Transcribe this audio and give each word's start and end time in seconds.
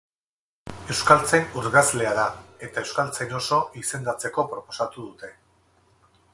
Euskaltzain 0.93 1.45
urgazlea 1.63 2.15
da, 2.21 2.25
eta 2.69 2.83
euskaltzain 2.85 3.37
oso 3.43 3.61
izendatzeko 3.83 4.47
proposatu 4.55 5.07
dute. 5.11 5.31